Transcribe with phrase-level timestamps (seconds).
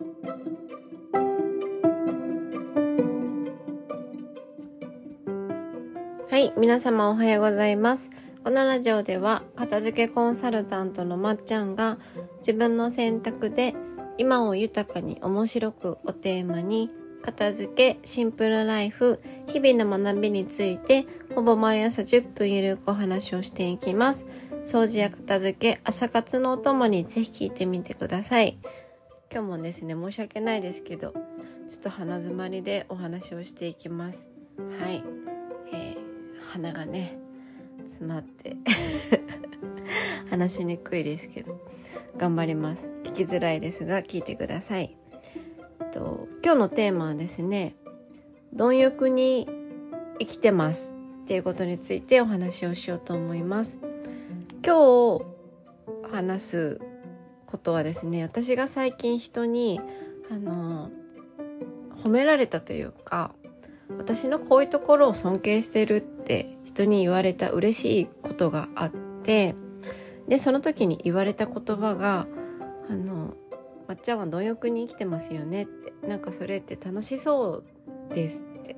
[0.00, 0.04] は
[6.38, 8.10] い皆様おはようございます
[8.44, 11.98] このラジオでは片付けコンサルタントのまっちゃんが
[12.38, 13.74] 自分の選択で
[14.18, 24.28] 今を豊かに面白くをテーマに片付け、シンプルライフ、日々の学びについてほぼ毎朝10分ゆるくお話をしていきます。
[24.64, 28.58] 掃除や片付け、朝活のお供にぜひ聞いてみてください。
[29.32, 31.12] 今日もですね、申し訳ないですけど、
[31.68, 34.26] ちょっと鼻詰まりでお話をしていきます。
[34.80, 35.02] はい。
[35.72, 35.96] えー、
[36.52, 37.18] 鼻がね、
[37.86, 38.56] 詰まって
[40.30, 41.60] 話しにくいですけど、
[42.16, 42.86] 頑張ります。
[43.04, 44.98] 聞きづらいですが、聞いてください。
[45.90, 47.74] と今日のテーマはですね
[48.54, 49.48] 貪欲に
[50.18, 53.78] 生きてますっていうことについてお話をしようと思います
[54.64, 55.24] 今日
[56.10, 56.80] 話す
[57.48, 59.80] ことはですね私が最近人に
[60.30, 60.90] あの
[62.04, 63.32] 褒められたというか
[63.96, 68.90] 私のこういうところを尊敬してるって人に言われた嬉しいことがあっ
[69.22, 69.54] て
[70.28, 72.26] でその時に言われた言葉が
[72.90, 73.34] あの
[73.86, 77.62] まっちゃんは貪欲に生きてますよねってなんかそれって楽しそ
[78.10, 78.76] うですって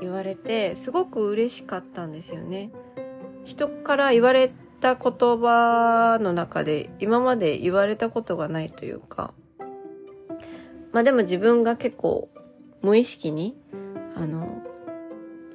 [0.00, 2.70] 言われてすごく嬉しかったんですよね。
[3.44, 9.32] 人から言われた言葉の中で今まで言われたことがないというか
[10.92, 12.28] まあでも自分が結構
[12.82, 13.56] 無意識に
[14.16, 14.62] あの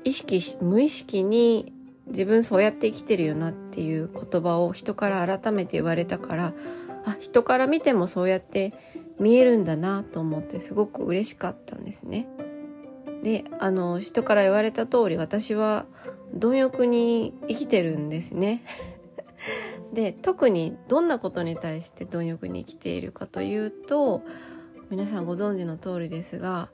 [0.03, 1.73] 意識し無意識に
[2.07, 6.53] 自分そうやって生きてるよなっていう言葉を人から改めて言われたから
[7.05, 8.73] あ人から見てもそうやって
[9.19, 12.27] 見えるんだなと思ってすごく嬉しかったんですね。
[13.23, 15.85] であの人から言われた通り私は
[16.35, 18.63] 貪欲に生きてるんですね。
[19.95, 24.21] で特にどんなことに対して貪欲に生きているかというと
[24.91, 26.69] 皆さんご存知の通りですが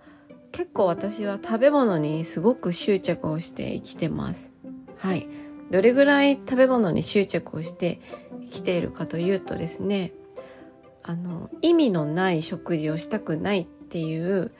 [0.52, 4.50] 結構私は食べ物にすごく執着をして生きてます。
[4.98, 5.30] はい。
[5.72, 8.02] どれぐらい食べ物に執着をして
[8.48, 10.12] 生きているかというとですね
[11.02, 14.52] あの意味のない食事をしたくないっていう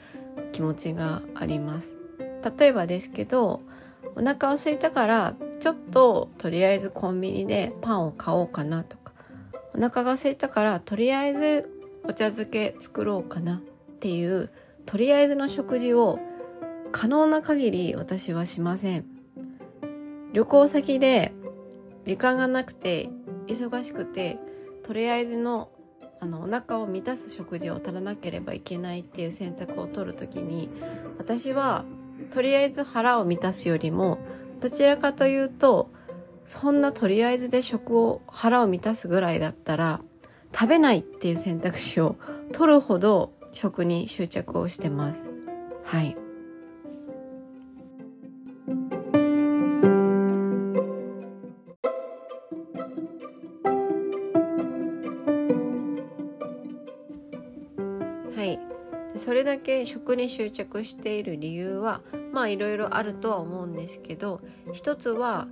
[0.52, 1.96] 気持ちがあります
[2.58, 3.60] 例えばですけど
[4.16, 9.12] お腹を空いたからちょっととりあえずコンビニでパンを買おうかなとか。
[9.74, 11.70] お腹が空いたからとりあえず
[12.02, 13.60] お茶漬け作ろうかなっ
[14.00, 14.50] ていう
[14.86, 16.18] とりあえずの食事を
[16.90, 19.06] 可能な限り私はしません。
[20.32, 21.32] 旅行先で
[22.06, 23.08] 時間がなくて
[23.46, 24.38] 忙しくて
[24.82, 25.70] とりあえずの
[26.18, 30.70] あのお腹を満たす食事を取らなければいけないっていう選択を取る時に
[31.18, 31.84] 私は
[32.32, 34.18] とりあえず腹を満たすよりも
[34.62, 35.90] どちらかというと
[36.44, 40.00] そんなとりあえずで食を腹を満たすぐらいだったら
[40.54, 42.16] 食べないっていう選択肢を
[42.52, 45.28] 取るほど食に執着をしてます。
[45.84, 46.16] はい。
[59.22, 62.00] それだけ食に執着している理由は
[62.32, 64.40] まあいろいろあるとは思うんですけど
[64.72, 65.46] 一つは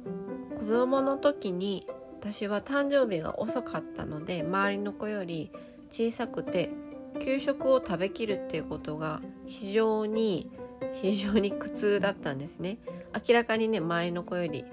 [0.58, 1.86] 子供の時に
[2.20, 5.50] 私は誕生日が遅かったので周りの子より
[5.90, 6.70] 小さくて
[7.20, 10.50] 給食を食べきるっていうことが非常に
[10.94, 12.78] 非常に苦痛だったんですね。
[13.28, 14.64] 明らかにね周りの子より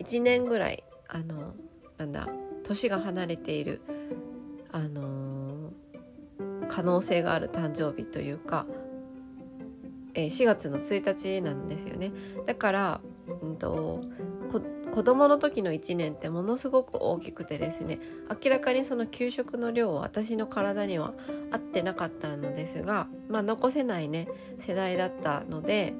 [0.00, 1.54] 1年ぐらいあの
[1.98, 2.28] なんだ
[2.64, 3.82] 年が離れている
[4.70, 5.72] あの
[6.68, 8.66] 可能性がある誕生日というか、
[10.14, 12.12] えー、4月の1日なんですよね。
[12.46, 13.00] だから、
[13.42, 14.02] うんと、
[14.92, 17.98] 子供の時の1年ってものすごく大きくてですね
[18.44, 21.14] 明らかにその給食の量は私の体には
[21.50, 24.28] 合ってなかったのですが、まあ、残せないね
[24.58, 25.94] 世代だったので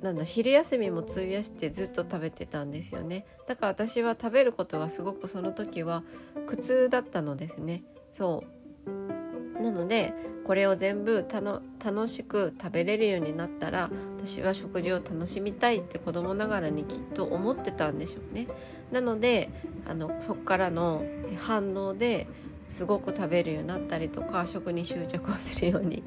[0.00, 3.26] なんだ昼休みも費やしてずっと食べてたんですよね。
[3.48, 6.04] だから私は食べることがすごくその時は
[6.46, 7.82] 苦痛だったのですね。
[8.12, 8.44] そ
[8.86, 9.17] う。
[9.60, 10.12] なので
[10.44, 18.48] これを全部楽しく食べれるようになったら私は食事を楽しみたいって子供ながらにきっと思ってたんでしょうね。
[18.90, 19.50] なので
[19.86, 21.04] あのそこからの
[21.36, 22.26] 反応で
[22.68, 26.02] すごく食べるようになったりとか食に執着をするように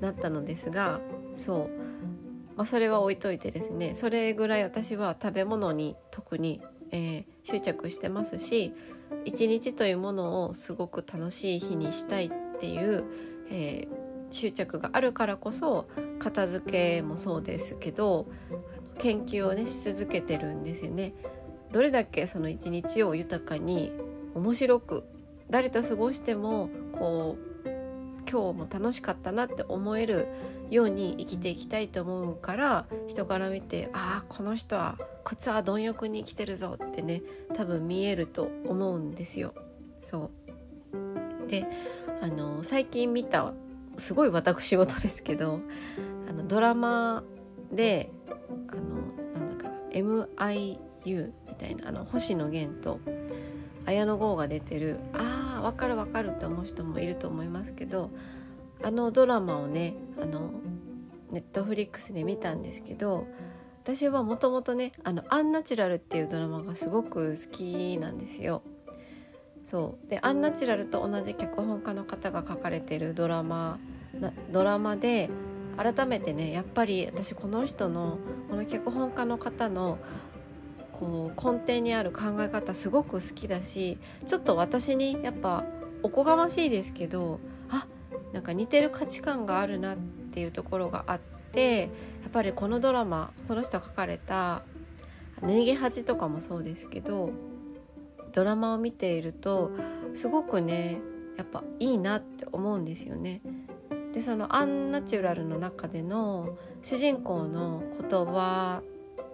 [0.00, 1.00] なったのですが
[1.36, 1.70] そう、
[2.56, 6.60] まあ、それは置いといてですねそれぐらい私は食べ物に特に、
[6.90, 8.72] えー、執着してますし
[9.24, 12.30] 一日というものをすごく楽しい日にしたいっ
[12.62, 13.04] ていう、
[13.50, 15.88] えー、執着があるからこそ
[16.20, 18.28] 片付けもそうですけど
[19.00, 21.12] 研究をねし続けてるんですよね。
[21.72, 23.90] どれだけその一日を豊かに
[24.36, 25.04] 面白く
[25.50, 27.68] 誰と過ごしてもこう
[28.30, 30.28] 今日も楽しかったなって思える
[30.70, 37.22] ように生きていきたいと思うから人から見てああこの人はこいつは貪欲に生きてるぞってね
[37.54, 39.52] 多分見えると思うんですよ。
[40.04, 40.30] そ
[41.44, 41.66] うで
[42.22, 43.52] あの最近見た
[43.98, 45.58] すごい私事ですけど
[46.28, 47.24] あのドラマ
[47.72, 48.10] で
[48.68, 53.00] あのなんだか MIU みたいなあの星野源と
[53.86, 58.12] 綾野剛が出てるああ分かる分かるって思う人もいると思いますけど
[58.84, 60.52] あのドラマをねあの
[61.32, 63.26] ネットフリックスで見たんですけど
[63.82, 68.62] 私はもともとね「あのアンナチュラル」っていうドラマがすごく好きなんですよ。
[69.72, 70.10] そう。
[70.10, 73.78] でアンナチュラルと同じ脚本家の方が書かれてるドラマ
[74.52, 75.30] ドラマで
[75.78, 78.18] 改めてねやっぱり私この人の
[78.50, 79.98] この脚本家の方の
[80.92, 85.64] こう根底にある考え方すごく好きだしちょっと私にやっぱ
[86.02, 87.40] おこがましいですけど
[87.70, 87.86] あ
[88.34, 89.96] なんか似てる価値観があるなっ
[90.32, 91.20] ていうところがあっ
[91.52, 91.86] てや
[92.28, 94.62] っぱりこのドラマその人が書かれた
[95.40, 97.30] 「脱ぎ恥」とかもそうですけど
[98.32, 99.70] ドラマを見ていると
[100.14, 101.00] すごくね
[101.36, 103.40] やっぱいいなって思うんですよね。
[104.12, 108.82] でそのアンナチュラルの中での主人公の言葉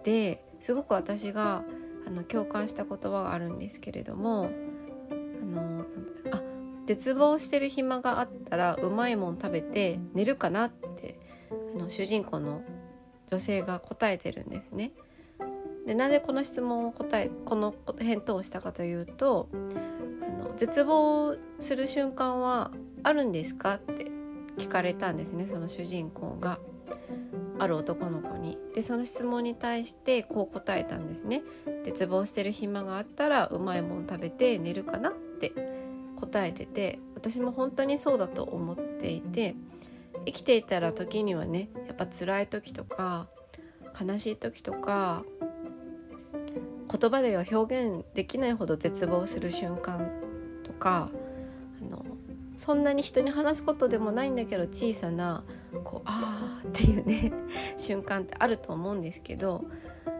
[0.04, 1.64] ですごく私が
[2.06, 4.50] あの共感した言葉があるんですけれども
[5.10, 5.84] あの
[6.30, 6.42] あ
[6.86, 11.18] 絶望してる暇があったらうまいもん食べて寝るかなって
[11.50, 12.62] あの主人公の
[13.30, 14.92] 女性が答えてるんですね。
[15.88, 19.56] でなぜこの質問を答えこの返答をしたかというとあ
[20.50, 22.70] の絶望する瞬間は
[23.02, 24.06] あるんですかって
[24.58, 26.60] 聞かれたんですねその主人公が。
[27.60, 31.42] ある男の子にでその質問に対してこう答えたんですね
[31.84, 35.52] 絶望してる暇があったらうまいもん食べて寝るかなって
[36.14, 39.56] 答えてて私も本当にそうだと思っていて
[40.24, 43.26] 生きていたら時にはねやっぱ辛い時とか
[44.00, 45.24] 悲しい時とか
[46.90, 50.10] 言葉では表現できないほど絶望する瞬間
[50.64, 51.10] とか
[51.80, 52.04] あの
[52.56, 55.44] そんなに人に話すことでもないんだけど小さな
[55.84, 57.32] こうあーっていうね
[57.78, 59.64] 瞬間ってあると思うんですけど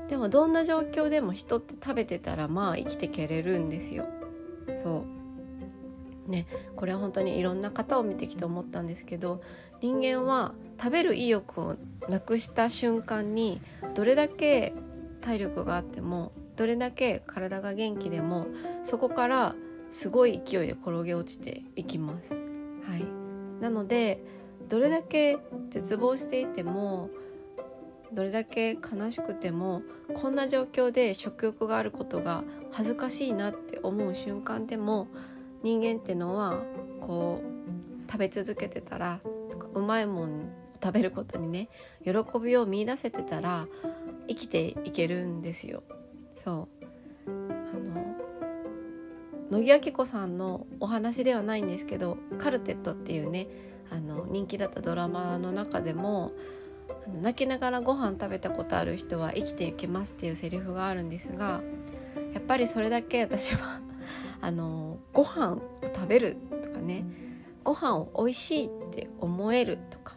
[0.08, 4.06] でもどんな状況でも人って食べてたらまあ生きていけれるんですよ。
[4.74, 5.04] そ
[6.26, 9.40] うねこれは本当にいろんな方を見てきて思ったんですけど
[9.80, 11.76] 人間は食べる意欲を
[12.08, 13.60] なくした瞬間に
[13.94, 14.74] どれだけ
[15.20, 18.49] 体力があってもどれだけ体が元気でも
[18.82, 19.55] そこから
[19.93, 22.31] すごい勢いで転げ落ちていきます。
[22.31, 24.20] はい、なので
[24.69, 25.38] どれだけ
[25.70, 27.10] 絶望していても
[28.12, 29.82] どれだけ悲しくても
[30.14, 35.06] こんな状況で食欲があることが恥ずかしいなって思う瞬間でも
[35.62, 36.62] 人間ってのは
[37.00, 39.20] こう食べ続けてたら
[39.75, 40.50] うまいもん
[40.82, 41.69] 食べることにね
[42.04, 42.12] 喜
[42.43, 43.69] びを見いだせてたら
[44.26, 45.84] 生きていけるんですよ。
[46.43, 46.79] そう。
[47.26, 48.08] あの
[49.50, 53.49] 乃木明子さんのお話ではないんですけど「カルテット」っていうね
[53.90, 56.32] あの人気だったドラマの中でも
[57.23, 61.62] 泣きながらご飯食べたことある人は生きていけますっていうセリフがあるんですが
[62.35, 63.81] やっぱりそれだけ私は
[64.40, 67.05] あのご飯を食べるとかね
[67.64, 70.14] ご飯を美味しいって思えるとか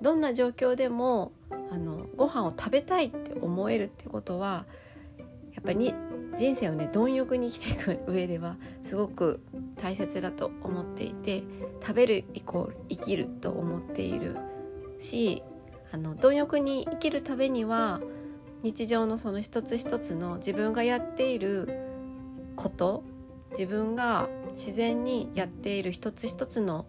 [0.00, 1.32] どんな状況でも
[1.70, 4.64] あのご飯を食べたいって思えるってことは
[5.64, 5.94] ぱり
[6.36, 9.40] 人生をね貪欲に生きていく上ではすごく
[9.80, 11.42] 大切だと思っていて
[11.80, 14.36] 食べるイコール生きると思っている
[15.00, 15.42] し
[15.92, 18.00] あの貪欲に生きるためには
[18.62, 21.68] 日常のその一つ一つの自分がやっている
[22.56, 23.04] こと
[23.50, 26.86] 自分が自然にやっている一つ一つの、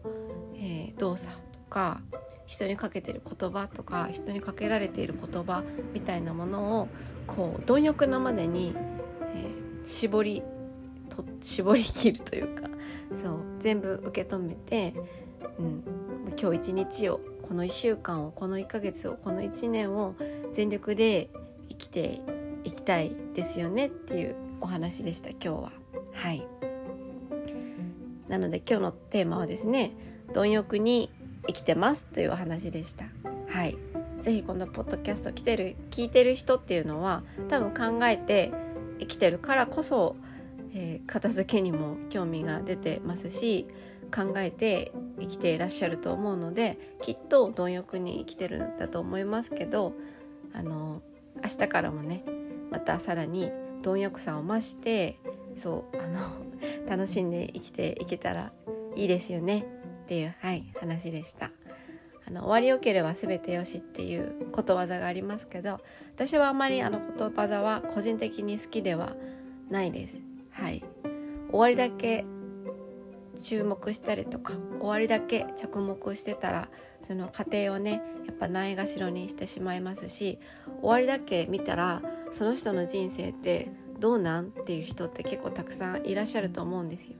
[0.56, 2.02] えー、動作とか
[2.48, 6.88] 人にかけてる言葉とか人にかけられている言葉みたいなものを
[7.28, 8.74] こう貪欲なまでに、
[9.34, 10.44] えー、絞り
[11.10, 12.70] と絞り切るというか
[13.16, 14.94] そう全部受け止めて、
[15.60, 15.84] うん、
[16.40, 20.16] 今日一日をこの1週間をこの1ヶ月をこの1年を
[20.54, 21.30] 全力で
[21.70, 22.22] 生きて
[22.64, 25.72] いきたいですよねっていうお話でした今日は。
[26.14, 26.48] はい。
[28.28, 29.92] なので今日のテーマはですね
[30.34, 31.12] 貪欲に
[31.48, 33.06] 生きてますというお話でした
[33.48, 33.78] はい
[34.22, 38.52] 是非このポッドキャスト来てる聞いてる人っていうのは多分考えて
[39.00, 40.16] 生きてるからこそ、
[40.74, 43.68] えー、片付けにも興味が出てますし
[44.14, 49.94] 考えて生きていらっしゃると思うのできっと貪欲に生きてるんだと思いますけど
[50.54, 51.02] あの
[51.44, 52.24] 明日からもね
[52.72, 55.20] またさらに貪欲さを増して
[55.56, 56.20] そうあの
[56.90, 58.52] 楽しんで生きていけたら
[58.96, 59.66] いいですよね。
[60.06, 61.50] っていうはい話でした。
[62.28, 65.80] あの終わりよければ全てよしっていうことわざがありますけど
[66.16, 69.16] 私はあまりあのことわざは個人的に好きでは
[69.70, 70.20] ないです。
[70.52, 70.84] はい。
[71.50, 72.24] 終わりだけ
[73.40, 76.70] 注目したりとか終わりだけ着目してたら
[77.02, 80.40] その過程をねやっぱないがしろにしてしまいますし
[80.82, 83.70] 終わりだけ見たらその人の人生って
[84.00, 84.48] どうなん？
[84.48, 87.16] っていう人って結構たくさんいらっしゃると思うんですよ。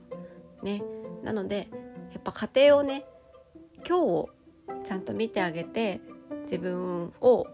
[0.62, 0.82] ね、
[1.22, 1.68] なので
[2.16, 3.04] やっぱ過程をね
[3.86, 4.30] 今日を
[4.84, 6.00] ちゃんと見てあげて
[6.44, 7.46] 自分を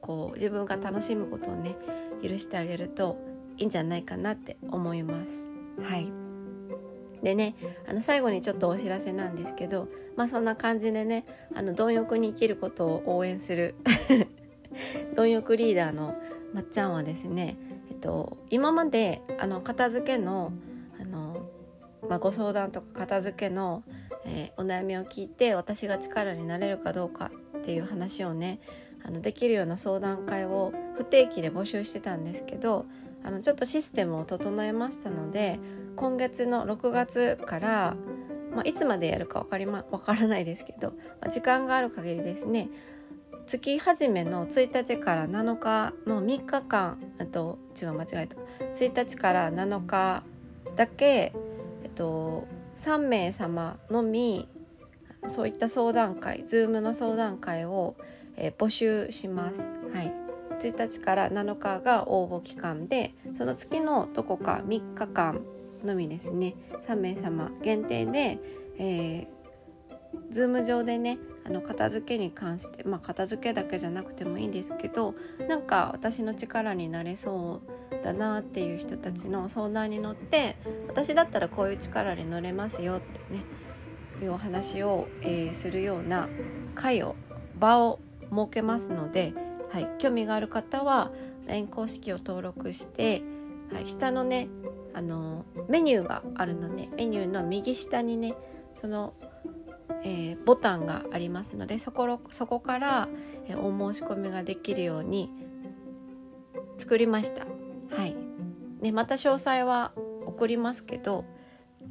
[0.00, 1.76] こう自分が楽しむことをね
[2.22, 3.18] 許してあげると
[3.58, 5.38] いいんじゃないかなって思います。
[5.82, 6.08] はい
[7.22, 7.54] でね
[7.86, 13.74] あの最後にちょっとお知らせなんですけどまあそんな感じでねあの貪欲に生きることを応援する
[15.16, 16.14] 貪欲リーダーの
[16.54, 17.58] まっちゃんはですね、
[17.90, 20.52] えっと、今まであの片付けの、
[22.08, 23.82] まあ、ご相談とか片付けの、
[24.24, 28.60] えー、お悩みを聞いて私が力になれるかどうかっていう話をね
[29.04, 32.86] あのできるような相談会を不定期で募集してたんですけど
[33.24, 35.58] あのちょっとシステムを整えましたので
[35.96, 37.96] 今月の6月から、
[38.54, 42.68] まあ、いつまでやるか分かり、ま、分からないですけど、まあ、時間がある限りですね
[43.48, 48.36] 月始めの1日から7日の3日間あと違う間違えた。
[48.78, 50.22] 1日から7日
[50.76, 51.32] だけ、
[51.98, 54.48] と、3名様のみ
[55.28, 57.96] そういった相談会 Zoom の相談会を、
[58.36, 59.66] えー、募集します。
[59.92, 60.12] はい、
[60.60, 65.40] 1日から7日が応募期間でその月のどこか3日間
[65.84, 66.54] のみですね
[66.86, 68.38] 3名様限定で、
[68.78, 75.14] えー、Zoom 上でねあの片付けに関してまあ片付けだけじゃなくてもいいんですけど
[75.48, 80.56] なんか私の力になれそうだなっていう人たちの相談に乗って
[80.88, 83.42] 私だったらこういう力に乗れますよってね
[84.22, 86.28] いうお話を、えー、するような
[86.74, 87.14] 会を
[87.58, 89.32] 場を設けますので、
[89.70, 91.12] はい、興味がある方は
[91.46, 93.22] LINE 公式を登録して、
[93.72, 94.48] はい、下のね
[94.94, 98.34] あのメニューがあるのでメニューの右下にね
[98.74, 99.14] その
[100.04, 103.08] えー、ボタンがありますのでそこそこから、
[103.46, 105.30] えー、お申し込みができるように
[106.76, 107.46] 作りました。
[107.94, 108.16] はい
[108.80, 109.92] ね、また詳細は
[110.26, 111.24] 送りますけど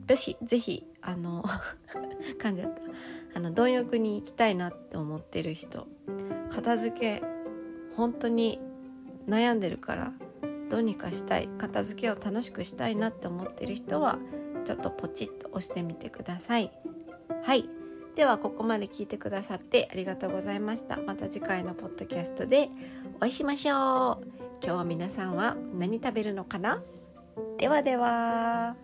[0.06, 1.44] ぜひぜひあの
[2.40, 2.82] 噛んじゃった
[3.36, 5.88] あの貪欲に行きたいなって思ってる人
[6.50, 7.24] 片付け
[7.96, 8.60] 本当に
[9.28, 10.14] 悩んでるから
[10.70, 14.18] どうにかしたい片付けを楽しくしたいなって思ってる人は
[14.66, 16.72] ちょっとポチッと押してみてください。
[17.44, 17.77] はい
[18.18, 20.98] ではここまで聞いてくださってありがとうございました。
[20.98, 22.68] また次回のポッドキャストで
[23.18, 24.28] お会いしましょう。
[24.64, 26.82] 今日は皆さんは何食べるのかな？
[27.60, 28.76] ではでは。